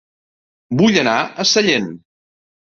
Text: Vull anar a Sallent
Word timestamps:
Vull 0.79 0.97
anar 1.01 1.13
a 1.21 1.47
Sallent 1.51 1.93